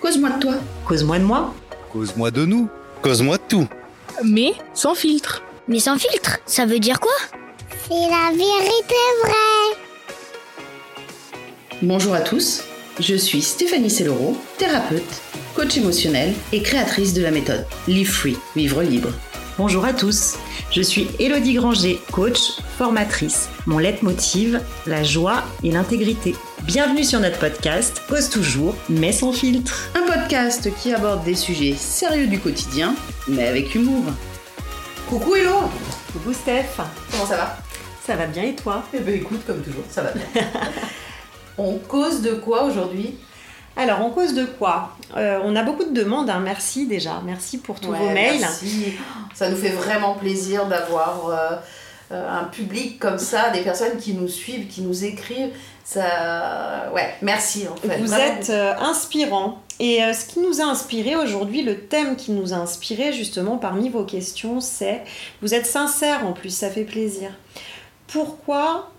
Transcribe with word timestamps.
Cause-moi 0.00 0.30
de 0.30 0.38
toi. 0.40 0.54
Cause-moi 0.84 1.18
de 1.18 1.24
moi. 1.24 1.54
Cause-moi 1.92 2.30
de 2.30 2.44
nous. 2.44 2.68
Cause-moi 3.02 3.38
de 3.38 3.42
tout. 3.48 3.66
Mais 4.22 4.52
sans 4.74 4.94
filtre. 4.94 5.42
Mais 5.68 5.78
sans 5.78 5.98
filtre, 5.98 6.38
ça 6.46 6.66
veut 6.66 6.78
dire 6.78 7.00
quoi? 7.00 7.14
C'est 7.88 7.94
la 7.94 8.30
vérité 8.30 8.94
vraie. 9.24 9.76
Bonjour 11.82 12.14
à 12.14 12.20
tous, 12.20 12.62
je 13.00 13.14
suis 13.14 13.42
Stéphanie 13.42 13.90
Sellero, 13.90 14.36
thérapeute, 14.58 15.02
coach 15.54 15.76
émotionnel 15.76 16.32
et 16.52 16.62
créatrice 16.62 17.12
de 17.12 17.22
la 17.22 17.30
méthode 17.30 17.66
Live 17.86 18.10
Free, 18.10 18.36
vivre 18.54 18.82
libre. 18.82 19.10
Bonjour 19.58 19.86
à 19.86 19.94
tous, 19.94 20.36
je 20.70 20.82
suis 20.82 21.08
Elodie 21.18 21.54
Granger, 21.54 21.98
coach, 22.12 22.60
formatrice. 22.76 23.48
Mon 23.64 23.78
leitmotiv, 23.78 24.60
la 24.86 25.02
joie 25.02 25.44
et 25.64 25.70
l'intégrité. 25.70 26.34
Bienvenue 26.64 27.04
sur 27.04 27.20
notre 27.20 27.38
podcast 27.38 28.02
Cause 28.06 28.28
toujours, 28.28 28.74
mais 28.90 29.12
sans 29.12 29.32
filtre. 29.32 29.88
Un 29.94 30.02
podcast 30.02 30.68
qui 30.76 30.92
aborde 30.92 31.24
des 31.24 31.34
sujets 31.34 31.74
sérieux 31.74 32.26
du 32.26 32.38
quotidien, 32.38 32.94
mais 33.28 33.46
avec 33.46 33.74
humour. 33.74 34.04
Coucou 35.08 35.36
Hello 35.36 35.70
Coucou 36.12 36.34
Steph, 36.34 36.76
Comment 37.10 37.26
ça 37.26 37.36
va? 37.38 37.56
Ça 38.06 38.14
va 38.14 38.26
bien 38.26 38.42
et 38.42 38.54
toi? 38.54 38.84
Eh 38.92 38.98
ben 38.98 39.14
écoute, 39.14 39.40
comme 39.46 39.62
toujours, 39.62 39.84
ça 39.88 40.02
va 40.02 40.12
bien. 40.12 40.22
On 41.58 41.78
cause 41.78 42.20
de 42.20 42.34
quoi 42.34 42.64
aujourd'hui? 42.64 43.14
Alors, 43.76 44.00
on 44.00 44.10
cause 44.10 44.34
de 44.34 44.44
quoi 44.44 44.96
Euh, 45.16 45.38
On 45.44 45.54
a 45.54 45.62
beaucoup 45.62 45.84
de 45.84 45.92
demandes, 45.92 46.30
hein. 46.30 46.40
merci 46.42 46.86
déjà, 46.86 47.20
merci 47.24 47.58
pour 47.58 47.78
tous 47.80 47.90
Ouais, 47.90 47.98
vos 47.98 48.10
mails. 48.10 48.40
merci. 48.40 48.94
Ça 49.34 49.50
nous 49.50 49.56
fait 49.56 49.68
vraiment 49.70 50.14
plaisir 50.14 50.66
d'avoir 50.66 51.28
euh, 51.28 51.50
euh, 52.12 52.40
un 52.40 52.44
public 52.44 52.98
comme 52.98 53.18
ça, 53.18 53.50
des 53.50 53.60
personnes 53.60 53.98
qui 53.98 54.14
nous 54.14 54.28
suivent, 54.28 54.66
qui 54.68 54.80
nous 54.80 55.04
écrivent. 55.04 55.52
Ça, 55.84 56.90
ouais, 56.94 57.14
merci 57.22 57.66
en 57.68 57.76
fait. 57.76 57.98
Vous 57.98 58.06
Vraiment. 58.06 58.24
êtes 58.40 58.50
euh, 58.50 58.74
inspirant. 58.80 59.60
Et 59.78 60.00
ce 60.14 60.24
qui 60.24 60.40
nous 60.40 60.62
a 60.62 60.64
inspiré 60.64 61.16
aujourd'hui, 61.16 61.60
le 61.62 61.80
thème 61.80 62.16
qui 62.16 62.32
nous 62.32 62.54
a 62.54 62.56
inspiré 62.56 63.12
justement 63.12 63.58
parmi 63.58 63.90
vos 63.90 64.04
questions, 64.04 64.58
c'est, 64.60 65.02
vous 65.42 65.52
êtes 65.52 65.66
sincère 65.66 66.26
en 66.26 66.32
plus, 66.32 66.48
ça 66.48 66.70
fait 66.70 66.84
plaisir. 66.84 67.28
Pourquoi 68.06 68.90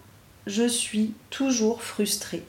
je 0.45 0.67
suis 0.67 1.13
toujours 1.31 1.81
frustrée? 1.81 2.43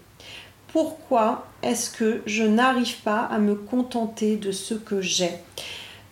Pourquoi 0.72 1.46
est-ce 1.62 1.90
que 1.90 2.20
je 2.26 2.44
n'arrive 2.44 2.96
pas 3.02 3.28
à 3.30 3.38
me 3.38 3.54
contenter 3.54 4.36
de 4.36 4.52
ce 4.52 4.74
que 4.74 5.00
j'ai? 5.00 5.30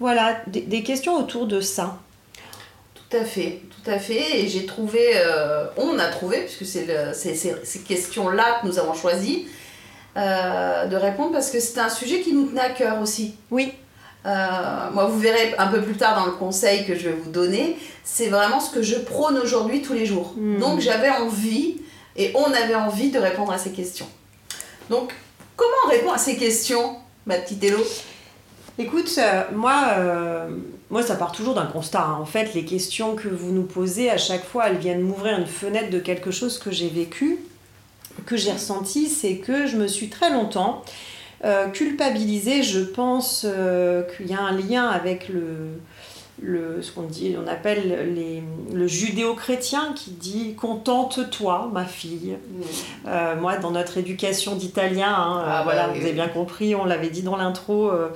Voilà, 0.01 0.37
des, 0.47 0.63
des 0.63 0.83
questions 0.83 1.17
autour 1.17 1.47
de 1.47 1.61
ça. 1.61 1.99
Tout 2.95 3.17
à 3.17 3.25
fait, 3.25 3.61
tout 3.71 3.91
à 3.91 3.99
fait. 3.99 4.41
Et 4.41 4.49
j'ai 4.49 4.67
trouvé, 4.67 5.01
euh, 5.15 5.67
on 5.77 5.99
a 5.99 6.07
trouvé, 6.09 6.41
puisque 6.41 6.67
c'est 6.67 6.87
c'est 7.15 7.35
c'est- 7.35 7.65
ces 7.65 7.81
questions-là 7.81 8.61
que 8.61 8.67
nous 8.67 8.79
avons 8.79 8.95
choisi 8.95 9.47
euh, 10.17 10.87
de 10.87 10.97
répondre 10.97 11.33
parce 11.33 11.51
que 11.51 11.61
c'était 11.61 11.81
un 11.81 11.89
sujet 11.91 12.21
qui 12.21 12.33
nous 12.33 12.47
tenait 12.47 12.61
à 12.63 12.71
cœur 12.71 13.01
aussi. 13.01 13.35
Oui, 13.51 13.73
Euh, 14.25 14.91
moi, 14.93 15.05
vous 15.05 15.21
verrez 15.21 15.55
un 15.57 15.69
peu 15.69 15.81
plus 15.83 15.95
tard 15.97 16.17
dans 16.19 16.27
le 16.27 16.33
conseil 16.33 16.85
que 16.85 16.97
je 16.97 17.09
vais 17.09 17.15
vous 17.15 17.31
donner, 17.31 17.77
c'est 18.03 18.27
vraiment 18.27 18.59
ce 18.59 18.71
que 18.75 18.83
je 18.83 18.97
prône 18.97 19.39
aujourd'hui 19.39 19.83
tous 19.83 19.93
les 19.93 20.05
jours. 20.05 20.35
Hmm. 20.37 20.59
Donc 20.59 20.81
j'avais 20.81 21.11
envie, 21.11 21.77
et 22.17 22.33
on 22.35 22.53
avait 22.53 22.75
envie 22.75 23.13
de 23.13 23.21
répondre 23.21 23.53
à 23.53 23.59
ces 23.59 23.71
questions. 23.71 24.09
Donc, 24.91 25.13
comment 25.57 25.75
on 25.87 25.91
répond 25.91 26.13
à 26.13 26.19
ces 26.19 26.37
questions, 26.37 26.97
ma 27.27 27.37
petite 27.37 27.63
Hello? 27.63 27.83
Écoute, 28.79 29.11
euh, 29.19 29.43
moi, 29.55 29.85
euh, 29.97 30.49
moi, 30.91 31.03
ça 31.03 31.17
part 31.17 31.33
toujours 31.33 31.55
d'un 31.55 31.67
constat. 31.67 32.03
hein. 32.03 32.19
En 32.21 32.27
fait, 32.27 32.55
les 32.55 32.65
questions 32.65 33.17
que 33.17 33.29
vous 33.29 33.53
nous 33.53 33.65
posez, 33.65 34.11
à 34.11 34.19
chaque 34.19 34.45
fois, 34.45 34.69
elles 34.69 34.79
viennent 34.79 35.01
m'ouvrir 35.01 35.39
une 35.39 35.47
fenêtre 35.47 35.91
de 35.91 35.99
quelque 35.99 36.31
chose 36.31 36.59
que 36.59 36.71
j'ai 36.71 36.89
vécu, 36.89 37.39
que 38.27 38.37
j'ai 38.37 38.53
ressenti. 38.53 39.09
C'est 39.09 39.39
que 39.39 39.67
je 39.67 39.77
me 39.77 39.87
suis 39.89 40.09
très 40.09 40.31
longtemps 40.31 40.85
euh, 41.45 41.69
culpabilisée. 41.69 42.63
Je 42.63 42.81
pense 42.81 43.47
qu'il 44.17 44.27
y 44.27 44.35
a 44.35 44.41
un 44.41 44.53
lien 44.53 44.87
avec 44.87 45.29
le, 45.31 45.81
le 46.43 46.83
ce 46.83 46.93
qu'on 46.93 47.03
dit, 47.05 47.35
on 47.43 47.47
appelle 47.51 48.13
les, 48.15 48.43
le 48.75 48.87
judéo-chrétien 48.87 49.93
qui 49.95 50.11
dit 50.11 50.55
contente-toi, 50.55 51.71
ma 51.73 51.85
fille. 51.85 52.37
Euh, 53.07 53.37
moi, 53.37 53.57
dans 53.57 53.71
notre 53.71 53.97
éducation 53.99 54.55
d'italien, 54.55 55.09
hein, 55.17 55.43
Ah, 55.47 55.61
euh, 55.61 55.65
voilà, 55.65 55.87
bah 55.87 55.91
oui, 55.95 56.01
vous 56.01 56.05
avez 56.07 56.15
bien 56.15 56.29
compris, 56.29 56.75
on 56.75 56.85
l'avait 56.85 57.09
dit 57.11 57.23
dans 57.23 57.37
l'intro. 57.37 57.91
euh, 57.91 58.09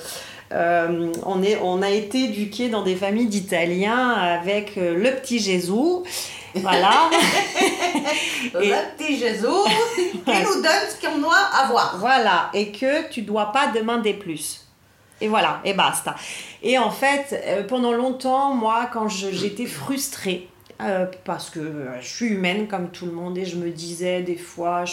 euh, 0.52 1.12
on, 1.24 1.42
est, 1.44 1.58
on 1.62 1.80
a 1.80 1.90
été 1.90 2.24
éduqués 2.24 2.68
dans 2.68 2.82
des 2.82 2.96
familles 2.96 3.28
d'Italiens 3.28 4.10
avec 4.10 4.74
le 4.76 5.10
petit 5.20 5.38
Jésus. 5.38 5.72
Voilà. 6.56 7.08
Et- 8.60 8.68
Le 8.70 8.96
petit 8.98 9.16
Jésus 9.16 9.46
qui 9.46 10.42
nous 10.42 10.54
donne 10.62 10.84
ce 10.90 11.06
qu'on 11.06 11.18
doit 11.18 11.36
avoir. 11.62 11.96
voilà. 11.98 12.50
Et 12.52 12.72
que 12.72 13.08
tu 13.10 13.22
dois 13.22 13.52
pas 13.52 13.68
demander 13.68 14.14
plus. 14.14 14.62
Et 15.20 15.28
voilà, 15.28 15.60
et 15.64 15.74
basta. 15.74 16.14
Et 16.62 16.78
en 16.78 16.90
fait, 16.90 17.42
euh, 17.46 17.62
pendant 17.62 17.92
longtemps, 17.92 18.54
moi, 18.54 18.88
quand 18.92 19.08
j'étais 19.08 19.66
frustrée, 19.66 20.48
euh, 20.80 21.06
parce 21.24 21.50
que 21.50 21.60
euh, 21.60 22.00
je 22.00 22.08
suis 22.08 22.26
humaine 22.28 22.66
comme 22.66 22.90
tout 22.90 23.06
le 23.06 23.12
monde, 23.12 23.36
et 23.36 23.44
je 23.44 23.56
me 23.56 23.70
disais 23.70 24.22
des 24.22 24.36
fois, 24.36 24.84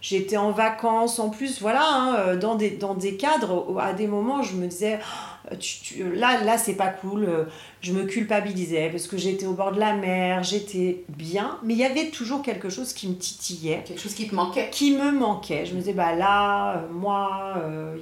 j'étais 0.00 0.36
en 0.36 0.50
vacances, 0.50 1.18
en 1.18 1.30
plus, 1.30 1.60
voilà, 1.60 1.84
hein, 1.84 2.36
dans, 2.36 2.56
des, 2.56 2.70
dans 2.70 2.94
des 2.94 3.16
cadres, 3.16 3.78
à 3.80 3.92
des 3.92 4.08
moments, 4.08 4.42
je 4.42 4.54
me 4.54 4.66
disais, 4.66 4.98
Oh, 5.00 5.31
tu- 5.58 5.80
tu- 5.82 6.14
là, 6.14 6.42
là, 6.44 6.56
c'est 6.58 6.74
pas 6.74 6.88
cool, 6.88 7.24
euh, 7.24 7.44
je 7.80 7.92
me 7.92 8.04
culpabilisais 8.04 8.88
parce 8.90 9.06
que 9.06 9.16
j'étais 9.16 9.46
au 9.46 9.52
bord 9.54 9.72
de 9.72 9.80
la 9.80 9.94
mer, 9.94 10.42
j'étais 10.42 11.04
bien, 11.08 11.58
mais 11.62 11.74
il 11.74 11.80
y 11.80 11.84
avait 11.84 12.10
toujours 12.10 12.42
quelque 12.42 12.68
chose 12.70 12.92
qui 12.92 13.08
me 13.08 13.14
titillait 13.16 13.82
Quelque 13.86 14.00
chose 14.00 14.14
qui 14.14 14.28
te 14.28 14.34
manquait. 14.34 14.68
qui 14.70 14.92
me 14.96 15.10
manquait. 15.10 15.66
Je 15.66 15.74
me 15.74 15.80
disais, 15.80 15.92
bah 15.92 16.14
là, 16.14 16.76
euh, 16.76 16.88
moi, 16.92 17.54
euh, 17.58 17.96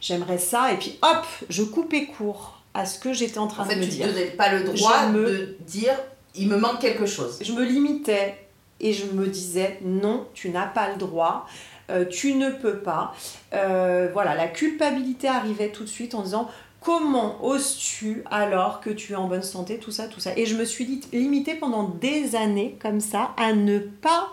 j'aimerais 0.00 0.38
ça. 0.38 0.72
Et 0.72 0.76
puis 0.76 0.98
hop, 1.02 1.24
je 1.48 1.62
coupais 1.62 2.06
court 2.06 2.60
à 2.74 2.86
ce 2.86 2.98
que 2.98 3.12
j'étais 3.12 3.38
en 3.38 3.46
train 3.46 3.62
En 3.64 3.66
fait, 3.66 3.76
de 3.76 3.80
me 3.80 3.84
tu 3.84 3.90
ne 3.90 3.94
dire. 3.96 4.06
donnais 4.08 4.26
pas 4.26 4.52
le 4.52 4.64
droit 4.64 5.06
me- 5.08 5.24
de 5.26 5.56
dire 5.66 5.94
il 6.34 6.48
me 6.48 6.56
manque 6.56 6.80
quelque 6.80 7.06
chose. 7.06 7.38
Je 7.40 7.52
me 7.52 7.64
limitais 7.64 8.34
et 8.80 8.92
je 8.92 9.06
me 9.06 9.26
disais, 9.28 9.78
non, 9.82 10.26
tu 10.34 10.50
n'as 10.50 10.66
pas 10.66 10.90
le 10.90 10.96
droit. 10.96 11.46
euh, 11.90 12.06
tu 12.06 12.32
ne 12.34 12.48
peux 12.48 12.78
pas. 12.78 13.14
Euh, 13.52 14.08
voilà, 14.14 14.34
la 14.34 14.48
culpabilité 14.48 15.28
arrivait 15.28 15.68
tout 15.68 15.84
de 15.84 15.88
suite 15.90 16.14
en 16.14 16.22
disant 16.22 16.48
comment 16.84 17.44
oses-tu 17.44 18.22
alors 18.30 18.80
que 18.80 18.90
tu 18.90 19.12
es 19.12 19.16
en 19.16 19.26
bonne 19.26 19.42
santé, 19.42 19.78
tout 19.78 19.90
ça, 19.90 20.06
tout 20.06 20.20
ça. 20.20 20.30
Et 20.36 20.46
je 20.46 20.54
me 20.56 20.64
suis 20.64 20.84
lit- 20.84 21.08
limitée 21.12 21.54
pendant 21.54 21.84
des 21.84 22.36
années 22.36 22.78
comme 22.80 23.00
ça 23.00 23.30
à 23.36 23.52
ne 23.52 23.78
pas 23.78 24.28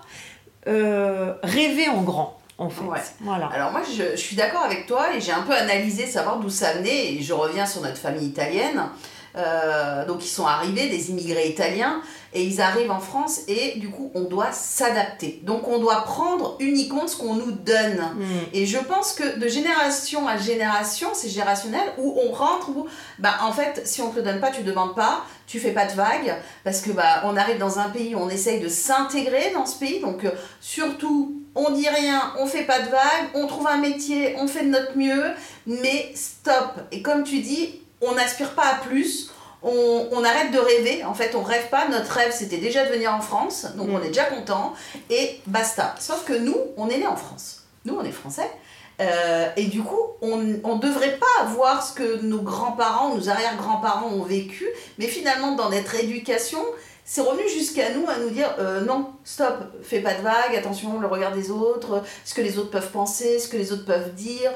euh, 0.68 1.34
rêver 1.44 1.88
en 1.90 2.02
grand, 2.02 2.38
en 2.58 2.70
fait. 2.70 2.84
Ouais. 2.84 3.00
Voilà. 3.22 3.48
Alors 3.48 3.72
moi, 3.72 3.82
je, 3.90 4.12
je 4.12 4.22
suis 4.22 4.36
d'accord 4.36 4.62
avec 4.64 4.86
toi 4.86 5.16
et 5.16 5.22
j'ai 5.22 5.32
un 5.32 5.42
peu 5.44 5.54
analysé, 5.54 6.06
savoir 6.06 6.40
d'où 6.40 6.50
ça 6.50 6.74
venait. 6.74 7.14
Et 7.14 7.22
je 7.22 7.34
reviens 7.34 7.66
sur 7.66 7.82
notre 7.82 7.98
famille 7.98 8.28
italienne. 8.28 8.84
Euh, 9.36 10.06
donc 10.06 10.24
ils 10.26 10.30
sont 10.30 10.46
arrivés, 10.46 10.90
des 10.90 11.10
immigrés 11.10 11.48
italiens, 11.50 12.02
et 12.34 12.44
ils 12.44 12.62
arrivent 12.62 12.92
en 12.92 13.00
France 13.00 13.42
et 13.48 13.78
du 13.80 13.90
coup 13.90 14.12
on 14.14 14.22
doit 14.22 14.52
s'adapter. 14.52 15.42
Donc 15.44 15.68
on 15.68 15.80
doit 15.80 16.04
prendre 16.04 16.56
uniquement 16.60 17.08
ce 17.08 17.18
qu'on 17.18 17.36
nous 17.36 17.52
donne. 17.52 18.00
Mm. 18.16 18.26
Et 18.54 18.66
je 18.66 18.78
pense 18.78 19.14
que 19.14 19.40
de 19.40 19.48
génération 19.48 20.28
à 20.28 20.38
génération, 20.38 21.10
c'est 21.14 21.30
générationnel, 21.30 21.94
où 21.98 22.18
on 22.26 22.32
rentre, 22.32 22.70
où, 22.70 22.88
bah, 23.20 23.36
en 23.44 23.52
fait, 23.52 23.82
si 23.86 24.02
on 24.02 24.10
te 24.10 24.18
le 24.18 24.24
donne 24.24 24.40
pas, 24.40 24.52
tu 24.52 24.64
demandes 24.64 24.96
pas, 24.96 25.26
tu 25.48 25.60
fais 25.60 25.72
pas 25.72 25.86
de 25.86 25.94
vagues, 25.94 26.36
parce 26.64 26.82
que 26.82 26.92
bah, 26.92 27.24
on 27.26 27.36
arrive 27.36 27.58
dans 27.58 27.80
un 27.80 27.90
pays 27.90 28.16
où 28.16 28.20
on 28.20 28.30
essaye 28.30 28.60
de 28.60 28.68
s'intégrer 28.68 29.52
dans 29.54 29.66
ce 29.66 29.78
pays, 29.78 30.00
donc 30.00 30.24
euh, 30.26 30.32
surtout, 30.60 31.42
on 31.56 31.72
dit 31.72 31.90
rien, 31.90 32.34
on 32.40 32.46
fait 32.46 32.64
pas 32.64 32.80
de 32.80 32.90
vagues, 32.90 33.30
on 33.34 33.48
trouve 33.48 33.68
un 33.68 33.78
métier, 33.78 34.36
on 34.38 34.48
fait 34.48 34.64
de 34.64 34.70
notre 34.70 34.98
mieux, 34.98 35.32
mais 35.68 36.12
stop. 36.16 36.72
Et 36.92 37.02
comme 37.02 37.24
tu 37.24 37.40
dis, 37.40 37.82
on 38.02 38.14
n'aspire 38.14 38.52
pas 38.52 38.66
à 38.66 38.76
plus. 38.76 39.32
On, 39.64 40.08
on 40.12 40.24
arrête 40.24 40.52
de 40.52 40.58
rêver, 40.58 41.04
en 41.04 41.14
fait 41.14 41.36
on 41.36 41.44
rêve 41.44 41.70
pas, 41.70 41.88
notre 41.88 42.12
rêve 42.14 42.34
c'était 42.36 42.58
déjà 42.58 42.84
de 42.86 42.92
venir 42.92 43.14
en 43.14 43.22
France, 43.22 43.68
donc 43.76 43.90
Mm. 43.90 43.94
on 43.96 44.02
est 44.02 44.08
déjà 44.08 44.24
content, 44.26 44.74
et 45.12 45.40
basta. 45.46 45.94
Sauf 46.00 46.26
que 46.26 46.34
nous, 46.34 46.58
on 46.78 46.90
est 46.90 46.98
né 46.98 47.06
en 47.06 47.16
France. 47.16 47.64
Nous, 47.86 47.96
on 47.96 48.04
est 48.04 48.12
français. 48.12 48.50
Euh, 49.00 49.50
et 49.58 49.66
du 49.66 49.82
coup, 49.84 50.00
on 50.22 50.38
ne 50.38 50.80
devrait 50.80 51.18
pas 51.18 51.46
voir 51.46 51.86
ce 51.86 51.94
que 51.94 52.22
nos 52.22 52.42
grands-parents, 52.42 53.16
nos 53.16 53.30
arrière-grands-parents 53.30 54.10
ont 54.10 54.24
vécu, 54.24 54.66
mais 55.00 55.08
finalement, 55.08 55.54
dans 55.56 55.70
notre 55.70 55.96
éducation, 55.96 56.60
c'est 57.06 57.22
revenu 57.22 57.48
jusqu'à 57.50 57.92
nous 57.92 58.08
à 58.08 58.18
nous 58.18 58.30
dire 58.30 58.54
euh, 58.60 58.82
non, 58.82 59.12
stop, 59.24 59.58
fais 59.84 60.00
pas 60.00 60.14
de 60.14 60.22
vagues, 60.22 60.56
attention, 60.56 61.00
le 61.00 61.08
regard 61.08 61.34
des 61.34 61.50
autres, 61.52 62.04
ce 62.26 62.34
que 62.34 62.42
les 62.42 62.58
autres 62.60 62.70
peuvent 62.72 62.92
penser, 62.92 63.40
ce 63.40 63.48
que 63.48 63.58
les 63.58 63.72
autres 63.72 63.86
peuvent 63.86 64.14
dire. 64.14 64.52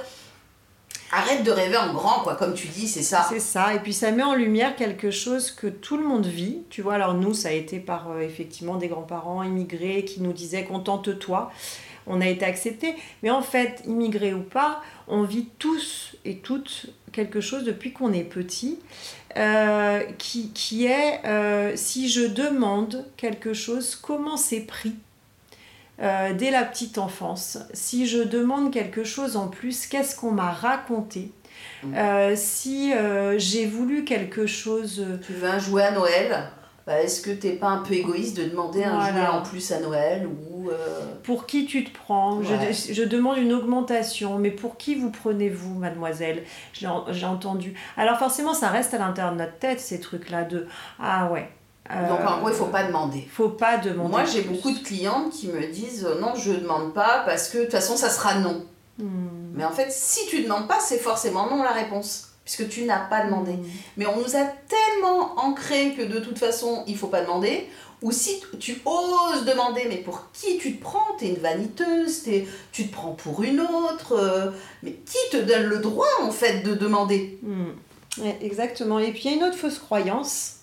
Arrête 1.17 1.44
de 1.44 1.51
rêver 1.51 1.77
en 1.77 1.94
grand, 1.94 2.23
quoi, 2.23 2.35
comme 2.35 2.53
tu 2.53 2.67
dis, 2.67 2.88
c'est 2.89 3.01
ça. 3.01 3.25
C'est 3.29 3.39
ça, 3.39 3.73
et 3.73 3.79
puis 3.79 3.94
ça 3.94 4.12
met 4.12 4.23
en 4.23 4.35
lumière 4.35 4.75
quelque 4.75 5.12
chose 5.12 5.50
que 5.50 5.67
tout 5.67 5.95
le 5.97 6.03
monde 6.03 6.25
vit. 6.25 6.63
Tu 6.69 6.81
vois, 6.81 6.95
alors 6.95 7.13
nous, 7.13 7.33
ça 7.33 7.50
a 7.50 7.51
été 7.53 7.79
par 7.79 8.12
euh, 8.12 8.19
effectivement 8.19 8.75
des 8.75 8.89
grands-parents 8.89 9.41
immigrés 9.44 10.03
qui 10.03 10.21
nous 10.21 10.33
disaient 10.33 10.65
contente-toi. 10.65 11.51
On 12.06 12.19
a 12.21 12.27
été 12.27 12.44
acceptés. 12.45 12.95
Mais 13.23 13.31
en 13.31 13.41
fait, 13.41 13.81
immigrés 13.88 14.33
ou 14.33 14.41
pas, 14.44 14.81
on 15.07 15.23
vit 15.23 15.47
tous 15.57 16.15
et 16.25 16.38
toutes 16.38 16.88
quelque 17.13 17.39
chose 17.39 17.63
depuis 17.63 17.94
qu'on 17.94 18.12
est 18.12 18.23
petit. 18.25 18.79
euh, 19.38 20.01
qui, 20.17 20.51
qui 20.53 20.85
est 20.85 21.21
euh, 21.25 21.73
si 21.75 22.09
je 22.09 22.21
demande 22.21 23.06
quelque 23.17 23.53
chose, 23.53 23.95
comment 23.95 24.38
c'est 24.38 24.62
pris? 24.62 24.95
Euh, 26.01 26.33
dès 26.33 26.51
la 26.51 26.63
petite 26.63 26.97
enfance. 26.97 27.57
Si 27.74 28.06
je 28.07 28.19
demande 28.19 28.71
quelque 28.71 29.03
chose 29.03 29.38
en 29.38 29.47
plus, 29.47 29.88
qu'est-ce 29.88 30.15
qu'on 30.15 30.31
m'a 30.31 30.51
raconté 30.51 31.31
Euh, 31.95 32.33
Si 32.36 32.94
euh, 32.94 33.36
j'ai 33.38 33.65
voulu 33.65 34.03
quelque 34.03 34.45
chose... 34.47 35.06
Tu 35.25 35.33
veux 35.33 35.47
un 35.47 35.59
jouet 35.59 35.83
à 35.83 35.92
Noël? 35.92 36.44
Bah, 36.88 37.01
Est-ce 37.01 37.21
que 37.21 37.31
t'es 37.31 37.53
pas 37.53 37.68
un 37.69 37.77
peu 37.80 37.94
égoïste 37.95 38.38
de 38.38 38.44
demander 38.47 38.83
un 38.83 38.95
Voilà. 39.00 39.12
jouet 39.12 39.27
en 39.27 39.42
plus 39.42 39.71
à 39.71 39.80
Noël 39.80 40.27
ou 40.27 40.69
euh, 40.69 40.75
Pour 41.24 41.47
qui 41.47 41.65
tu 41.65 41.83
te 41.83 41.92
prends? 41.98 42.44
Je- 42.44 42.53
Ouais. 42.53 42.74
je, 42.74 43.03
demande 43.03 43.38
une 43.39 43.53
augmentation, 43.53 44.38
mais 44.38 44.51
pour 44.51 44.77
qui 44.77 44.94
vous 44.94 45.09
prenez-vous, 45.09 45.74
mademoiselle? 45.80 46.44
J'ai 46.74 47.25
entendu. 47.25 47.74
Alors 47.98 48.19
forcément, 48.19 48.53
ça 48.53 48.68
reste 48.69 48.94
à 48.94 49.00
l'intérieur 49.00 49.33
de 49.33 49.39
notre 49.39 49.57
tête, 49.57 49.80
ces 49.80 50.00
trucs-là 50.00 50.44
de 50.44 50.68
«Ah 51.00 51.31
ouais. 51.31 51.50
Euh, 51.92 52.10
Donc 52.10 52.20
en 52.28 52.40
gros, 52.40 52.50
il 52.50 52.56
faut 52.56 52.66
pas 52.66 52.84
demander. 52.84 53.28
faut 53.32 53.50
pas 53.50 53.78
demander. 53.78 54.10
Moi, 54.10 54.26
j'ai 54.26 54.42
beaucoup 54.42 54.72
de 54.72 54.80
clientes 54.80 55.32
qui 55.32 55.48
me 55.48 55.66
disent 55.68 56.06
euh, 56.06 56.20
non, 56.20 56.34
je 56.36 56.52
demande 56.54 56.94
pas 56.94 57.24
parce 57.26 57.50
que 57.50 57.60
de 57.60 57.64
toute 57.64 57.72
façon, 57.74 57.96
ça 57.98 58.10
sera 58.10 58.36
non. 58.36 58.66
Hmm. 58.98 59.52
Mais 59.54 59.66
en 59.66 59.72
fait, 59.72 59.92
si 59.92 60.26
tu 60.28 60.42
demandes 60.44 60.68
pas, 60.68 60.80
c'est 60.80 60.98
forcément 60.98 61.50
non 61.50 61.62
la 61.64 61.72
réponse, 61.72 62.30
puisque 62.44 62.68
tu 62.70 62.84
n'as 62.86 63.00
pas 63.06 63.26
demandé. 63.26 63.54
Hmm. 63.54 63.64
Mais 63.98 64.06
on 64.08 64.18
nous 64.18 64.36
a 64.36 64.46
tellement 64.68 65.38
ancré 65.40 65.94
que 65.98 66.02
de 66.04 66.20
toute 66.20 66.40
façon, 66.40 66.84
il 66.88 66.98
faut 66.98 67.08
pas 67.08 67.22
demander. 67.22 67.70
Ou 68.02 68.12
si 68.12 68.42
tu 68.60 68.82
oses 68.86 69.46
demander, 69.46 69.86
mais 69.88 69.98
pour 69.98 70.30
qui 70.34 70.58
tu 70.58 70.76
te 70.78 70.82
prends? 70.84 71.16
T'es 71.18 71.28
une 71.30 71.38
vaniteuse, 71.38 72.24
t'es- 72.24 72.46
tu 72.72 72.88
te 72.88 72.94
prends 72.94 73.14
pour 73.14 73.42
une 73.44 73.62
autre. 73.62 74.14
euh, 74.14 74.52
mais 74.84 74.92
qui 74.94 75.18
te 75.32 75.38
donne 75.38 75.64
le 75.64 75.80
droit, 75.80 76.06
en 76.22 76.32
fait, 76.32 76.62
de 76.62 76.74
demander? 76.76 77.40
Hmm. 77.42 77.70
Ouais, 78.22 78.38
exactement. 78.42 79.00
Et 79.00 79.12
puis 79.12 79.22
il 79.26 79.32
y 79.32 79.34
a 79.34 79.38
une 79.38 79.44
autre 79.44 79.58
fausse 79.58 79.80
croyance 79.80 80.55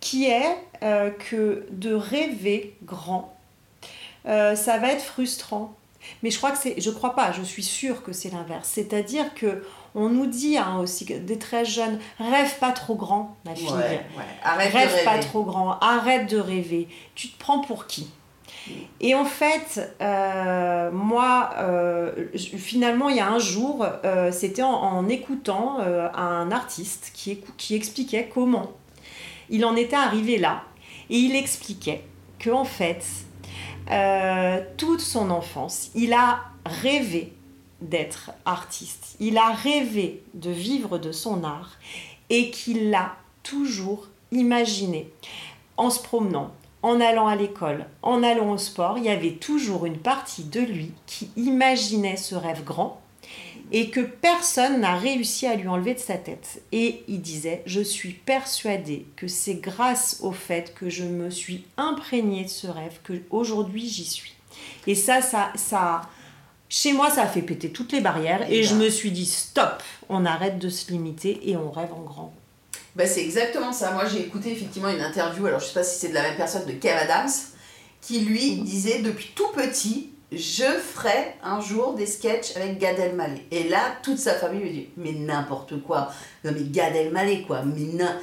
qui 0.00 0.26
est 0.26 0.56
euh, 0.82 1.10
que 1.10 1.66
de 1.70 1.94
rêver 1.94 2.74
grand, 2.84 3.34
euh, 4.26 4.56
ça 4.56 4.78
va 4.78 4.92
être 4.92 5.02
frustrant. 5.02 5.74
Mais 6.22 6.30
je 6.30 6.38
crois 6.38 6.50
que 6.50 6.58
c'est, 6.58 6.80
je 6.80 6.90
crois 6.90 7.14
pas, 7.14 7.30
je 7.32 7.42
suis 7.42 7.62
sûre 7.62 8.02
que 8.02 8.12
c'est 8.12 8.30
l'inverse. 8.30 8.70
C'est-à-dire 8.72 9.34
que 9.34 9.62
on 9.94 10.08
nous 10.08 10.26
dit 10.26 10.56
hein, 10.56 10.78
aussi 10.80 11.04
des 11.04 11.38
très 11.38 11.64
jeunes, 11.64 11.98
rêve 12.18 12.58
pas 12.58 12.72
trop 12.72 12.94
grand, 12.94 13.36
ma 13.44 13.54
fille. 13.54 13.68
Arrête 14.42 14.72
Rêve 14.72 14.88
de 14.88 14.94
rêver. 14.94 15.04
pas 15.04 15.18
trop 15.18 15.44
grand, 15.44 15.78
arrête 15.80 16.28
de 16.30 16.38
rêver. 16.38 16.88
Tu 17.14 17.28
te 17.28 17.38
prends 17.38 17.60
pour 17.60 17.86
qui? 17.86 18.08
Et 19.00 19.14
en 19.14 19.24
fait, 19.24 19.96
euh, 20.00 20.90
moi, 20.92 21.50
euh, 21.58 22.28
finalement, 22.36 23.08
il 23.08 23.16
y 23.16 23.20
a 23.20 23.28
un 23.28 23.38
jour, 23.38 23.86
euh, 24.04 24.30
c'était 24.32 24.62
en, 24.62 24.70
en 24.70 25.08
écoutant 25.08 25.78
un 25.80 26.50
artiste 26.50 27.12
qui 27.14 27.74
expliquait 27.74 28.30
comment 28.32 28.72
il 29.50 29.64
en 29.64 29.76
était 29.76 29.96
arrivé 29.96 30.38
là. 30.38 30.64
Et 31.10 31.16
il 31.18 31.36
expliquait 31.36 32.04
que 32.38 32.50
en 32.50 32.64
fait, 32.64 33.04
euh, 33.90 34.62
toute 34.76 35.00
son 35.00 35.30
enfance, 35.30 35.90
il 35.94 36.12
a 36.12 36.40
rêvé 36.64 37.32
d'être 37.80 38.30
artiste. 38.44 39.16
Il 39.20 39.38
a 39.38 39.50
rêvé 39.50 40.22
de 40.34 40.50
vivre 40.50 40.98
de 40.98 41.12
son 41.12 41.44
art 41.44 41.72
et 42.28 42.50
qu'il 42.50 42.90
l'a 42.90 43.16
toujours 43.42 44.08
imaginé. 44.30 45.10
En 45.76 45.90
se 45.90 46.02
promenant, 46.02 46.52
en 46.82 47.00
allant 47.00 47.26
à 47.26 47.36
l'école, 47.36 47.86
en 48.02 48.22
allant 48.22 48.50
au 48.52 48.58
sport, 48.58 48.98
il 48.98 49.04
y 49.04 49.10
avait 49.10 49.32
toujours 49.32 49.86
une 49.86 49.98
partie 49.98 50.44
de 50.44 50.60
lui 50.60 50.92
qui 51.06 51.30
imaginait 51.36 52.16
ce 52.16 52.34
rêve 52.34 52.64
grand 52.64 53.00
et 53.72 53.90
que 53.90 54.00
personne 54.00 54.80
n'a 54.80 54.96
réussi 54.96 55.46
à 55.46 55.54
lui 55.54 55.68
enlever 55.68 55.94
de 55.94 56.00
sa 56.00 56.16
tête. 56.16 56.62
Et 56.72 57.02
il 57.08 57.20
disait, 57.20 57.62
je 57.66 57.80
suis 57.80 58.12
persuadé 58.12 59.06
que 59.16 59.28
c'est 59.28 59.54
grâce 59.54 60.18
au 60.22 60.32
fait 60.32 60.74
que 60.74 60.88
je 60.88 61.04
me 61.04 61.30
suis 61.30 61.64
imprégné 61.76 62.44
de 62.44 62.48
ce 62.48 62.66
rêve 62.66 62.98
que 63.04 63.14
aujourd'hui 63.30 63.88
j'y 63.88 64.04
suis. 64.04 64.34
Et 64.86 64.94
ça, 64.94 65.22
ça, 65.22 65.52
ça, 65.54 66.02
chez 66.68 66.92
moi, 66.92 67.10
ça 67.10 67.22
a 67.22 67.26
fait 67.26 67.42
péter 67.42 67.70
toutes 67.70 67.92
les 67.92 68.00
barrières 68.00 68.50
et 68.50 68.62
je 68.62 68.74
me 68.74 68.90
suis 68.90 69.10
dit, 69.10 69.26
stop, 69.26 69.82
on 70.08 70.24
arrête 70.24 70.58
de 70.58 70.68
se 70.68 70.90
limiter 70.90 71.48
et 71.48 71.56
on 71.56 71.70
rêve 71.70 71.92
en 71.92 72.02
grand. 72.02 72.34
Bah, 72.96 73.06
c'est 73.06 73.22
exactement 73.22 73.72
ça. 73.72 73.92
Moi, 73.92 74.06
j'ai 74.06 74.20
écouté 74.20 74.50
effectivement 74.50 74.88
une 74.88 75.00
interview, 75.00 75.46
alors 75.46 75.60
je 75.60 75.66
sais 75.66 75.74
pas 75.74 75.84
si 75.84 75.98
c'est 75.98 76.08
de 76.08 76.14
la 76.14 76.22
même 76.22 76.36
personne, 76.36 76.66
de 76.66 76.72
Kev 76.72 76.96
Adams, 76.96 77.30
qui 78.00 78.20
lui 78.20 78.56
disait 78.56 79.00
depuis 79.00 79.30
tout 79.34 79.48
petit, 79.54 80.10
je 80.32 80.64
ferai 80.64 81.34
un 81.42 81.60
jour 81.60 81.94
des 81.94 82.06
sketchs 82.06 82.56
avec 82.56 82.78
Gad 82.78 82.98
Elmaleh. 82.98 83.46
Et 83.50 83.64
là, 83.68 83.80
toute 84.02 84.18
sa 84.18 84.34
famille 84.34 84.60
lui 84.62 84.70
dit, 84.70 84.88
mais 84.96 85.12
n'importe 85.12 85.82
quoi. 85.82 86.12
Non 86.44 86.52
mais 86.54 86.62
Gad 86.64 86.94
Elmaleh 86.94 87.42
quoi, 87.42 87.62
mais 87.64 87.80
n'im- 87.92 88.16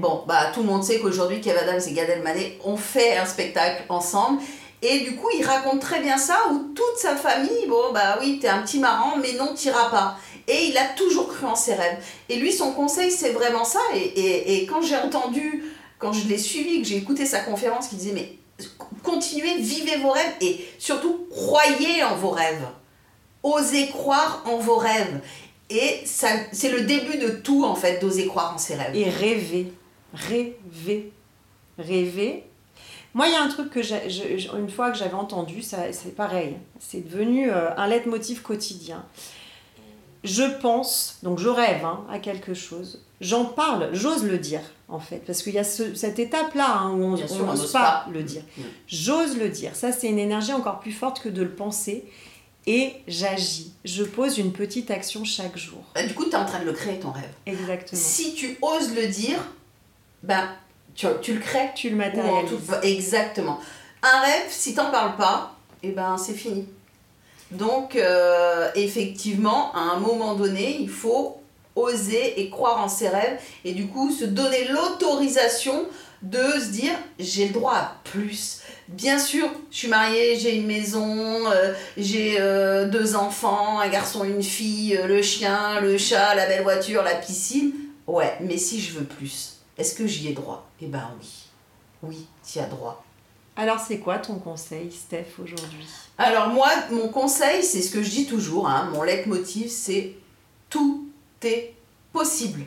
Bon, 0.00 0.22
bah 0.28 0.52
tout 0.54 0.60
le 0.60 0.66
monde 0.66 0.84
sait 0.84 1.00
qu'aujourd'hui, 1.00 1.40
Kev 1.40 1.58
Adams 1.58 1.80
et 1.88 1.92
Gad 1.92 2.08
Elmaleh 2.08 2.58
ont 2.64 2.76
fait 2.76 3.16
un 3.16 3.26
spectacle 3.26 3.82
ensemble. 3.88 4.40
Et 4.82 5.00
du 5.00 5.16
coup, 5.16 5.28
il 5.38 5.44
raconte 5.44 5.80
très 5.80 6.00
bien 6.00 6.16
ça, 6.16 6.38
où 6.50 6.72
toute 6.74 6.96
sa 6.96 7.14
famille, 7.14 7.66
bon, 7.68 7.92
bah 7.92 8.16
oui, 8.20 8.38
t'es 8.40 8.48
un 8.48 8.62
petit 8.62 8.78
marrant, 8.78 9.16
mais 9.18 9.34
non, 9.34 9.52
t'iras 9.54 9.90
pas. 9.90 10.16
Et 10.48 10.68
il 10.68 10.78
a 10.78 10.84
toujours 10.96 11.28
cru 11.28 11.44
en 11.46 11.54
ses 11.54 11.74
rêves. 11.74 11.98
Et 12.30 12.36
lui, 12.36 12.50
son 12.50 12.72
conseil, 12.72 13.10
c'est 13.10 13.30
vraiment 13.32 13.64
ça. 13.64 13.80
Et, 13.94 13.98
et, 13.98 14.54
et 14.62 14.66
quand 14.66 14.80
j'ai 14.80 14.96
entendu, 14.96 15.64
quand 15.98 16.12
je 16.14 16.26
l'ai 16.28 16.38
suivi, 16.38 16.80
que 16.80 16.88
j'ai 16.88 16.96
écouté 16.96 17.26
sa 17.26 17.40
conférence, 17.40 17.88
qui 17.88 17.96
disait, 17.96 18.12
mais 18.14 18.38
continuez, 19.02 19.58
vivez 19.58 19.96
vos 19.98 20.10
rêves, 20.10 20.34
et 20.40 20.64
surtout, 20.78 21.26
croyez 21.30 22.02
en 22.04 22.16
vos 22.16 22.30
rêves. 22.30 22.66
Osez 23.42 23.88
croire 23.88 24.42
en 24.46 24.56
vos 24.58 24.76
rêves. 24.76 25.20
Et 25.70 26.00
ça, 26.04 26.28
c'est 26.52 26.70
le 26.70 26.82
début 26.82 27.16
de 27.18 27.28
tout, 27.30 27.64
en 27.64 27.74
fait, 27.74 27.98
d'oser 28.00 28.26
croire 28.26 28.54
en 28.54 28.58
ses 28.58 28.74
rêves. 28.74 28.94
Et 28.94 29.08
rêver, 29.08 29.72
rêver, 30.12 31.12
rêver. 31.78 32.44
Moi, 33.14 33.26
il 33.28 33.32
y 33.32 33.36
a 33.36 33.42
un 33.42 33.48
truc 33.48 33.70
que 33.70 33.82
j'ai, 33.82 34.08
je- 34.08 34.56
une 34.56 34.68
fois 34.70 34.90
que 34.90 34.98
j'avais 34.98 35.14
entendu, 35.14 35.62
ça, 35.62 35.92
c'est 35.92 36.14
pareil. 36.14 36.56
C'est 36.78 37.00
devenu 37.08 37.50
euh, 37.50 37.74
un 37.76 37.86
leitmotiv 37.88 38.42
quotidien. 38.42 39.04
Je 40.24 40.42
pense, 40.60 41.18
donc 41.22 41.38
je 41.38 41.48
rêve 41.48 41.84
hein, 41.84 42.04
à 42.10 42.18
quelque 42.18 42.52
chose. 42.54 43.02
J'en 43.20 43.44
parle, 43.46 43.88
j'ose 43.92 44.24
le 44.24 44.38
dire 44.38 44.60
en 44.88 44.98
fait, 45.00 45.18
parce 45.26 45.42
qu'il 45.42 45.54
y 45.54 45.58
a 45.58 45.64
ce- 45.64 45.94
cette 45.94 46.18
étape-là 46.18 46.78
hein, 46.78 46.90
où 46.90 47.04
on 47.04 47.16
n'ose 47.56 47.72
pas, 47.72 47.80
pas. 47.80 48.06
le 48.12 48.22
dire. 48.22 48.42
Mm. 48.58 48.62
J'ose 48.88 49.36
le 49.38 49.48
dire. 49.48 49.74
Ça, 49.76 49.92
c'est 49.92 50.08
une 50.08 50.18
énergie 50.18 50.52
encore 50.52 50.80
plus 50.80 50.92
forte 50.92 51.20
que 51.20 51.28
de 51.28 51.42
le 51.42 51.50
penser. 51.50 52.04
Et 52.66 52.92
j'agis. 53.08 53.72
Je 53.86 54.02
pose 54.04 54.36
une 54.38 54.52
petite 54.52 54.90
action 54.90 55.24
chaque 55.24 55.56
jour. 55.56 55.82
Bah, 55.94 56.06
du 56.06 56.12
coup, 56.12 56.24
tu 56.24 56.30
es 56.32 56.34
en 56.36 56.44
train 56.44 56.60
de 56.60 56.66
le 56.66 56.72
créer, 56.72 56.98
ton 56.98 57.10
rêve. 57.10 57.30
Exactement. 57.46 58.00
Si 58.00 58.34
tu 58.34 58.58
oses 58.60 58.94
le 58.94 59.06
dire, 59.06 59.38
ben, 60.22 60.46
tu, 60.94 61.06
tu 61.22 61.32
le 61.34 61.40
crées. 61.40 61.70
Tu 61.74 61.88
le 61.88 61.96
matérialises. 61.96 62.50
tout- 62.50 62.74
Exactement. 62.82 63.58
Un 64.02 64.20
rêve, 64.20 64.44
si 64.50 64.74
t'en 64.74 64.90
parles 64.90 65.16
pas, 65.16 65.56
et 65.82 65.92
ben 65.92 66.16
c'est 66.18 66.34
fini. 66.34 66.66
Donc, 67.50 67.96
euh, 67.96 68.70
effectivement, 68.74 69.72
à 69.74 69.80
un 69.80 69.98
moment 69.98 70.34
donné, 70.34 70.76
il 70.80 70.88
faut 70.88 71.40
oser 71.76 72.40
et 72.40 72.50
croire 72.50 72.82
en 72.82 72.88
ses 72.88 73.08
rêves 73.08 73.40
et 73.64 73.72
du 73.72 73.86
coup 73.86 74.10
se 74.10 74.24
donner 74.24 74.68
l'autorisation 74.68 75.86
de 76.22 76.42
se 76.60 76.70
dire 76.70 76.92
j'ai 77.18 77.46
le 77.46 77.54
droit 77.54 77.74
à 77.74 77.96
plus. 78.04 78.60
Bien 78.88 79.18
sûr, 79.18 79.48
je 79.70 79.76
suis 79.78 79.88
mariée, 79.88 80.38
j'ai 80.38 80.56
une 80.56 80.66
maison, 80.66 81.50
euh, 81.50 81.72
j'ai 81.96 82.36
euh, 82.40 82.88
deux 82.88 83.14
enfants, 83.14 83.78
un 83.78 83.88
garçon, 83.88 84.24
une 84.24 84.42
fille, 84.42 84.98
le 85.06 85.22
chien, 85.22 85.80
le 85.80 85.96
chat, 85.96 86.34
la 86.34 86.46
belle 86.46 86.62
voiture, 86.62 87.02
la 87.02 87.14
piscine. 87.14 87.72
Ouais, 88.06 88.36
mais 88.40 88.56
si 88.56 88.80
je 88.80 88.98
veux 88.98 89.04
plus, 89.04 89.60
est-ce 89.78 89.94
que 89.94 90.06
j'y 90.06 90.28
ai 90.28 90.32
droit? 90.32 90.68
Eh 90.82 90.86
ben 90.86 91.08
oui. 91.20 91.28
Oui, 92.02 92.26
tu 92.50 92.58
as 92.58 92.64
droit. 92.64 93.04
Alors, 93.56 93.80
c'est 93.80 93.98
quoi 93.98 94.18
ton 94.18 94.36
conseil, 94.36 94.90
Steph, 94.90 95.26
aujourd'hui? 95.42 95.86
Alors 96.18 96.48
moi, 96.48 96.68
mon 96.90 97.08
conseil, 97.08 97.62
c'est 97.62 97.82
ce 97.82 97.90
que 97.90 98.02
je 98.02 98.10
dis 98.10 98.26
toujours, 98.26 98.68
hein, 98.68 98.90
mon 98.92 99.02
leitmotiv, 99.02 99.68
c'est 99.68 100.14
tout 100.68 101.08
est 101.42 101.74
possible. 102.12 102.62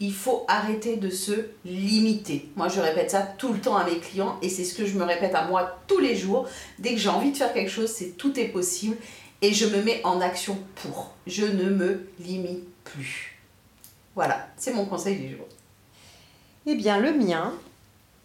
Il 0.00 0.12
faut 0.12 0.44
arrêter 0.46 0.96
de 0.96 1.10
se 1.10 1.48
limiter. 1.64 2.48
Moi, 2.54 2.68
je 2.68 2.80
répète 2.80 3.10
ça 3.10 3.22
tout 3.22 3.52
le 3.52 3.60
temps 3.60 3.76
à 3.76 3.84
mes 3.84 3.98
clients 3.98 4.38
et 4.42 4.48
c'est 4.48 4.64
ce 4.64 4.74
que 4.74 4.86
je 4.86 4.96
me 4.96 5.04
répète 5.04 5.34
à 5.34 5.46
moi 5.46 5.78
tous 5.88 5.98
les 5.98 6.16
jours. 6.16 6.48
Dès 6.78 6.92
que 6.92 6.98
j'ai 6.98 7.08
envie 7.08 7.32
de 7.32 7.36
faire 7.36 7.52
quelque 7.52 7.70
chose, 7.70 7.90
c'est 7.90 8.16
tout 8.16 8.38
est 8.38 8.48
possible 8.48 8.96
et 9.42 9.52
je 9.52 9.66
me 9.66 9.82
mets 9.82 10.00
en 10.04 10.20
action 10.20 10.58
pour. 10.76 11.12
Je 11.26 11.44
ne 11.44 11.70
me 11.70 12.08
limite 12.20 12.64
plus. 12.84 13.38
Voilà, 14.14 14.48
c'est 14.56 14.72
mon 14.72 14.84
conseil 14.84 15.16
du 15.16 15.36
jour. 15.36 15.46
Eh 16.66 16.74
bien, 16.74 16.98
le 16.98 17.12
mien, 17.12 17.52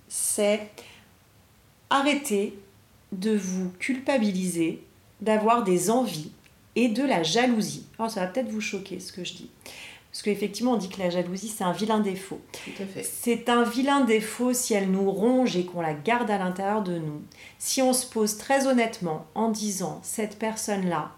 c'est 0.10 0.70
arrêter 1.94 2.58
de 3.12 3.36
vous 3.36 3.70
culpabiliser 3.78 4.84
d'avoir 5.22 5.64
des 5.64 5.92
envies 5.92 6.32
et 6.76 6.90
de 6.90 7.04
la 7.04 7.22
jalousie. 7.22 7.86
Alors, 8.00 8.10
ça 8.10 8.22
va 8.22 8.28
peut-être 8.28 8.50
vous 8.50 8.62
choquer 8.62 9.00
ce 9.00 9.14
que 9.14 9.24
je 9.24 9.34
dis. 9.34 9.52
Parce 10.12 10.24
qu'effectivement, 10.24 10.74
on 10.74 10.78
dit 10.78 10.90
que 10.90 11.00
la 11.00 11.12
jalousie, 11.12 11.50
c'est 11.50 11.64
un 11.64 11.72
vilain 11.72 12.00
défaut. 12.00 12.42
Tout 12.52 12.84
à 12.84 12.86
fait. 12.86 13.04
C'est 13.04 13.48
un 13.48 13.64
vilain 13.64 14.02
défaut 14.02 14.54
si 14.54 14.74
elle 14.74 14.90
nous 14.90 15.10
ronge 15.10 15.56
et 15.56 15.66
qu'on 15.66 15.82
la 15.82 15.94
garde 15.94 16.32
à 16.32 16.40
l'intérieur 16.40 16.82
de 16.82 16.98
nous. 16.98 17.22
Si 17.60 17.82
on 17.84 17.94
se 17.94 18.08
pose 18.08 18.38
très 18.38 18.66
honnêtement 18.66 19.28
en 19.36 19.50
disant 19.50 20.00
cette 20.04 20.40
personne-là, 20.40 21.12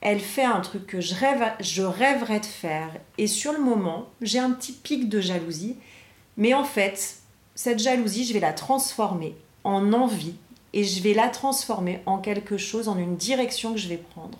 elle 0.00 0.20
fait 0.20 0.44
un 0.44 0.60
truc 0.60 0.86
que 0.86 1.00
je, 1.00 1.14
rêve, 1.14 1.52
je 1.58 1.82
rêverais 1.82 2.40
de 2.40 2.46
faire 2.46 2.90
et 3.18 3.26
sur 3.26 3.52
le 3.52 3.60
moment, 3.60 4.08
j'ai 4.20 4.38
un 4.38 4.52
petit 4.52 4.72
pic 4.72 5.08
de 5.08 5.20
jalousie, 5.20 5.76
mais 6.36 6.54
en 6.54 6.64
fait, 6.64 7.16
cette 7.54 7.78
jalousie, 7.78 8.24
je 8.24 8.34
vais 8.34 8.40
la 8.40 8.52
transformer 8.52 9.34
en 9.66 9.92
envie 9.92 10.34
et 10.72 10.84
je 10.84 11.02
vais 11.02 11.14
la 11.14 11.28
transformer 11.28 12.00
en 12.06 12.18
quelque 12.18 12.56
chose, 12.56 12.88
en 12.88 12.98
une 12.98 13.16
direction 13.16 13.72
que 13.72 13.78
je 13.78 13.88
vais 13.88 13.96
prendre. 13.96 14.38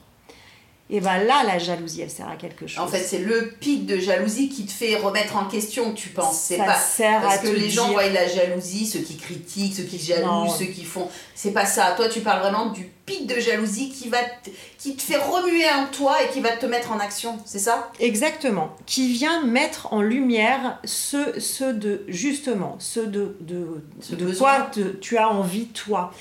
Et 0.88 1.00
ben 1.00 1.18
là, 1.24 1.42
la 1.44 1.58
jalousie, 1.58 2.02
elle 2.02 2.10
sert 2.10 2.28
à 2.28 2.36
quelque 2.36 2.68
chose. 2.68 2.78
En 2.78 2.86
fait, 2.86 3.00
c'est 3.02 3.18
le 3.18 3.50
pic 3.58 3.86
de 3.86 3.98
jalousie 3.98 4.48
qui 4.48 4.66
te 4.66 4.70
fait 4.70 4.94
remettre 4.96 5.36
en 5.36 5.46
question, 5.46 5.92
tu 5.92 6.10
penses. 6.10 6.38
C'est 6.38 6.58
ça 6.58 6.64
pas 6.64 6.78
sert 6.78 7.20
parce 7.22 7.34
à 7.34 7.38
que 7.38 7.48
les 7.48 7.68
gens 7.68 7.88
voient 7.90 8.08
la 8.08 8.28
jalousie, 8.28 8.86
ceux 8.86 9.00
qui 9.00 9.16
critiquent, 9.16 9.74
ceux 9.74 9.82
qui 9.82 9.96
Non. 9.96 10.44
jalousent, 10.46 10.58
ceux 10.60 10.66
qui 10.66 10.84
font. 10.84 11.08
C'est 11.34 11.50
pas 11.50 11.66
ça. 11.66 11.92
Toi, 11.96 12.08
tu 12.08 12.20
parles 12.20 12.40
vraiment 12.40 12.66
du 12.66 12.88
pic 13.04 13.26
de 13.26 13.38
jalousie 13.40 13.90
qui 13.90 14.08
va 14.08 14.18
te... 14.18 14.50
qui 14.78 14.94
te 14.94 15.02
fait 15.02 15.16
remuer 15.16 15.68
en 15.70 15.86
toi 15.86 16.16
et 16.22 16.28
qui 16.32 16.40
va 16.40 16.50
te 16.56 16.66
mettre 16.66 16.92
en 16.92 17.00
action. 17.00 17.36
C'est 17.44 17.58
ça? 17.58 17.90
Exactement, 17.98 18.70
qui 18.86 19.12
vient 19.12 19.42
mettre 19.44 19.92
en 19.92 20.02
lumière 20.02 20.78
ceux, 20.84 21.40
ceux 21.40 21.72
de, 21.74 22.04
justement, 22.06 22.76
ceux 22.78 23.08
de, 23.08 23.36
de, 23.40 23.82
Ce 24.00 24.14
de 24.14 24.32
quoi 24.32 24.60
te- 24.72 24.80
tu 24.80 25.18
as 25.18 25.28
envie, 25.28 25.66
toi. 25.66 26.12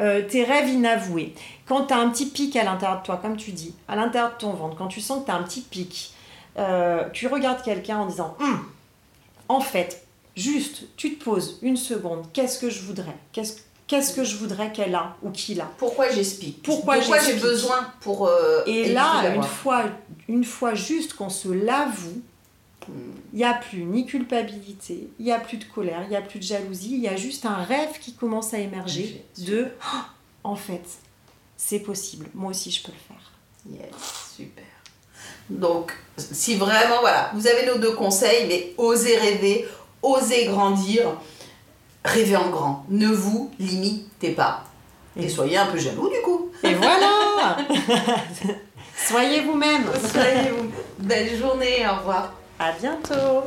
Euh, 0.00 0.22
tes 0.22 0.44
rêves 0.44 0.68
inavoués. 0.68 1.34
Quand 1.66 1.86
tu 1.86 1.94
as 1.94 1.98
un 1.98 2.08
petit 2.10 2.26
pic 2.26 2.54
à 2.56 2.62
l'intérieur 2.64 3.00
de 3.00 3.04
toi, 3.06 3.18
comme 3.20 3.36
tu 3.36 3.50
dis, 3.50 3.74
à 3.88 3.96
l'intérieur 3.96 4.32
de 4.32 4.36
ton 4.38 4.52
ventre, 4.52 4.76
quand 4.76 4.86
tu 4.88 5.00
sens 5.00 5.20
que 5.20 5.26
tu 5.26 5.30
as 5.32 5.34
un 5.34 5.42
petit 5.42 5.62
pic, 5.62 6.14
euh, 6.58 7.04
tu 7.12 7.26
regardes 7.26 7.62
quelqu'un 7.62 7.98
en 7.98 8.06
disant 8.06 8.36
Hum, 8.40 8.64
En 9.48 9.60
fait, 9.60 10.06
juste, 10.36 10.84
tu 10.96 11.16
te 11.16 11.24
poses 11.24 11.58
une 11.62 11.76
seconde, 11.76 12.24
qu'est-ce 12.32 12.58
que 12.58 12.70
je 12.70 12.80
voudrais? 12.82 13.16
Qu'est-ce 13.32 13.58
qu'est-ce 13.88 14.12
que 14.14 14.22
je 14.22 14.36
voudrais 14.36 14.70
qu'elle 14.70 14.94
a 14.94 15.16
ou 15.22 15.30
qu'il 15.30 15.60
a? 15.60 15.68
Pourquoi 15.78 16.10
j'explique? 16.10 16.62
Pourquoi 16.62 16.98
j'ai 17.00 17.34
besoin 17.34 17.90
pour. 18.00 18.28
euh, 18.28 18.62
et 18.66 18.92
là, 18.92 19.34
une 19.34 19.42
fois, 19.42 19.84
une 20.28 20.44
fois 20.44 20.74
juste 20.74 21.14
qu'on 21.14 21.30
se 21.30 21.48
l'avoue, 21.48 22.20
il 23.32 23.36
n'y 23.38 23.44
a 23.44 23.54
plus 23.54 23.84
ni 23.84 24.06
culpabilité, 24.06 25.08
il 25.18 25.24
n'y 25.24 25.32
a 25.32 25.38
plus 25.38 25.56
de 25.58 25.64
colère, 25.64 26.02
il 26.04 26.08
n'y 26.10 26.16
a 26.16 26.22
plus 26.22 26.38
de 26.38 26.44
jalousie, 26.44 26.92
il 26.94 27.00
y 27.00 27.08
a 27.08 27.16
juste 27.16 27.44
un 27.46 27.56
rêve 27.56 27.98
qui 28.00 28.14
commence 28.14 28.54
à 28.54 28.58
émerger 28.58 29.24
de 29.38 29.68
Ah, 29.82 30.06
en 30.44 30.56
fait, 30.56 30.84
c'est 31.56 31.80
possible, 31.80 32.26
moi 32.34 32.50
aussi 32.50 32.70
je 32.70 32.82
peux 32.82 32.92
le 32.92 32.98
faire. 33.14 33.32
Yes, 33.70 34.34
super. 34.36 34.64
Donc, 35.50 35.92
si 36.16 36.54
vraiment, 36.56 37.00
voilà, 37.00 37.30
vous 37.34 37.46
avez 37.46 37.66
nos 37.66 37.78
deux 37.78 37.92
conseils, 37.94 38.46
mais 38.48 38.74
osez 38.78 39.16
rêver, 39.16 39.66
osez 40.02 40.46
grandir, 40.46 41.16
rêvez 42.04 42.36
en 42.36 42.48
grand. 42.50 42.84
Ne 42.88 43.08
vous 43.08 43.50
limitez 43.58 44.30
pas. 44.32 44.64
Et 45.16 45.24
Et- 45.24 45.28
soyez 45.28 45.56
un 45.56 45.66
peu 45.66 45.78
jaloux 45.78 46.08
du 46.08 46.20
coup. 46.22 46.50
Et 46.62 46.74
voilà 46.74 47.56
Soyez 48.96 49.40
vous-même 49.42 49.84
Soyez 50.12 50.50
vous. 50.50 50.70
Belle 50.98 51.36
journée, 51.38 51.86
au 51.90 51.96
revoir. 51.98 52.32
À 52.60 52.72
bientôt 52.72 53.44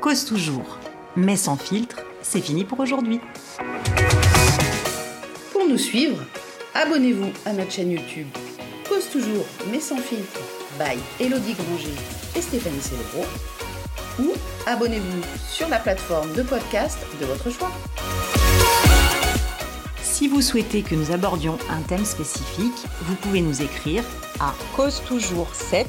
Cause 0.00 0.24
toujours, 0.24 0.78
mais 1.16 1.36
sans 1.36 1.56
filtre, 1.56 1.98
c'est 2.22 2.40
fini 2.40 2.64
pour 2.64 2.80
aujourd'hui. 2.80 3.20
Pour 5.52 5.68
nous 5.68 5.76
suivre, 5.76 6.24
abonnez-vous 6.74 7.30
à 7.44 7.52
notre 7.52 7.70
chaîne 7.70 7.90
YouTube 7.90 8.28
Cause 8.88 9.10
toujours, 9.10 9.44
mais 9.70 9.80
sans 9.80 9.98
filtre, 9.98 10.40
by 10.78 10.98
Elodie 11.22 11.52
Granger 11.52 11.94
et 12.34 12.40
Stéphanie 12.40 12.80
Célébro, 12.80 13.26
ou 14.18 14.32
abonnez-vous 14.66 15.22
sur 15.46 15.68
la 15.68 15.78
plateforme 15.78 16.32
de 16.32 16.42
podcast 16.42 16.98
de 17.20 17.26
votre 17.26 17.50
choix. 17.50 17.70
Si 20.12 20.28
vous 20.28 20.42
souhaitez 20.42 20.82
que 20.82 20.94
nous 20.94 21.10
abordions 21.10 21.56
un 21.70 21.80
thème 21.80 22.04
spécifique, 22.04 22.86
vous 23.00 23.14
pouvez 23.14 23.40
nous 23.40 23.62
écrire 23.62 24.04
à 24.40 24.54
cause 24.76 25.02
toujours 25.08 25.48
7 25.54 25.88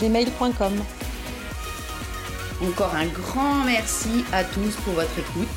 gmail.com. 0.00 0.72
Encore 2.62 2.94
un 2.94 3.06
grand 3.06 3.64
merci 3.64 4.24
à 4.32 4.44
tous 4.44 4.76
pour 4.84 4.94
votre 4.94 5.18
écoute. 5.18 5.48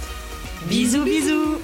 Bisous 0.65 1.03
bisous 1.03 1.57